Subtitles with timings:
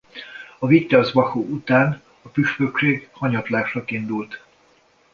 [0.59, 4.43] A Wittelsbachok után a püspökség hanyatlásnak indult.